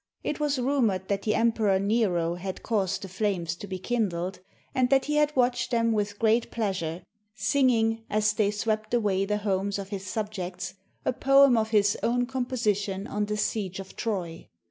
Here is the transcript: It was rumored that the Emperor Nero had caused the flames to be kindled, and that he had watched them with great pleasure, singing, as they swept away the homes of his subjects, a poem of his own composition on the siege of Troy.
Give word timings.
It 0.23 0.39
was 0.39 0.57
rumored 0.57 1.09
that 1.09 1.21
the 1.21 1.35
Emperor 1.35 1.77
Nero 1.77 2.33
had 2.33 2.63
caused 2.63 3.03
the 3.03 3.07
flames 3.07 3.55
to 3.57 3.67
be 3.67 3.77
kindled, 3.77 4.39
and 4.73 4.89
that 4.89 5.05
he 5.05 5.17
had 5.17 5.35
watched 5.35 5.69
them 5.69 5.91
with 5.91 6.17
great 6.17 6.49
pleasure, 6.49 7.03
singing, 7.35 8.03
as 8.09 8.33
they 8.33 8.49
swept 8.49 8.95
away 8.95 9.25
the 9.25 9.37
homes 9.37 9.77
of 9.77 9.89
his 9.89 10.07
subjects, 10.07 10.73
a 11.05 11.13
poem 11.13 11.55
of 11.55 11.69
his 11.69 11.95
own 12.01 12.25
composition 12.25 13.05
on 13.05 13.25
the 13.25 13.37
siege 13.37 13.79
of 13.79 13.95
Troy. 13.95 14.47